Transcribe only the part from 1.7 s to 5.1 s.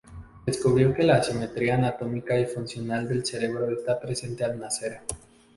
anatómica y funcional del cerebro está presente al nacer.